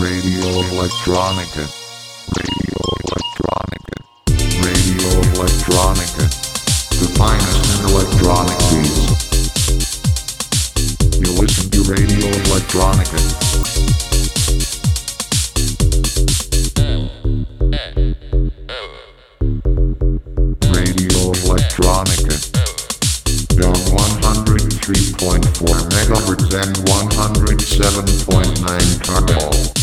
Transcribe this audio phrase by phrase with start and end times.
[0.00, 1.68] Radio Electronica.
[2.32, 4.00] Radio Electronica.
[4.62, 6.24] Radio Electronica.
[6.88, 9.04] The finest in electronic beats.
[11.20, 13.18] You listen to Radio Electronica.
[20.72, 22.32] Radio Electronica.
[23.54, 29.79] Down 103.4 megahertz and 107.9 Carmel.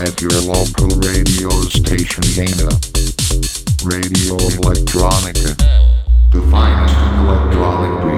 [0.00, 2.70] At your local radio station Dana.
[3.82, 5.58] Radio Electronica.
[6.34, 6.42] In
[7.26, 8.17] electronic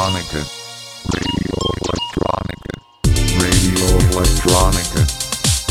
[0.00, 0.40] Electronica.
[1.12, 2.72] Radio Electronica.
[3.36, 5.04] Radio Electronica.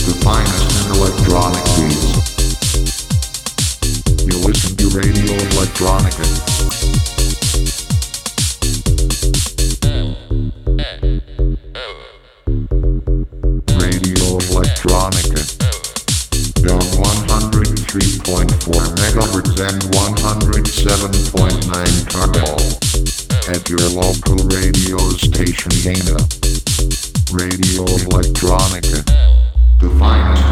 [0.06, 2.14] The finest in electronic beats.
[4.26, 6.26] You listen to Radio Electronica.
[13.82, 15.42] Radio Electronica.
[16.62, 22.89] Down 103.4 megahertz and 107.9 Carmel.
[23.50, 26.22] At your local radio station Dana.
[27.34, 29.02] Radio Electronica.
[29.80, 30.44] The finest